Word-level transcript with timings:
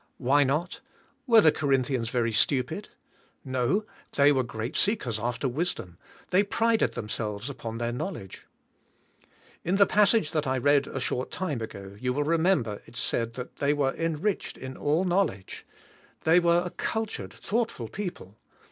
Why 0.17 0.43
not? 0.43 0.79
Were 1.27 1.41
the 1.41 1.51
Corinthians 1.51 2.09
very 2.09 2.31
stupid? 2.31 2.89
No, 3.45 3.85
they 4.13 4.31
were 4.31 4.41
great 4.41 4.75
seekers 4.75 5.19
after 5.19 5.47
wisdom, 5.47 5.99
they 6.31 6.43
prided 6.43 6.93
themselves 6.95 7.51
upon 7.51 7.77
their 7.77 7.91
knowledge. 7.91 8.47
In 9.63 9.75
the 9.75 9.85
passage 9.85 10.31
that 10.31 10.47
I 10.47 10.57
read 10.57 10.87
a 10.87 10.99
short 10.99 11.29
time 11.29 11.61
ago 11.61 11.95
you 11.99 12.13
will 12.13 12.23
re 12.23 12.37
member 12.39 12.81
it 12.87 12.95
said 12.95 13.33
they 13.59 13.75
were 13.75 13.93
"enriched 13.93 14.57
in 14.57 14.75
all 14.75 15.03
know 15.05 15.25
ledge." 15.25 15.67
The}^ 16.25 16.41
were 16.41 16.63
a 16.65 16.71
cultured, 16.71 17.31
thoughtful 17.33 17.87
people. 17.87 18.39